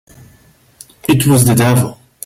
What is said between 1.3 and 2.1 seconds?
the devil!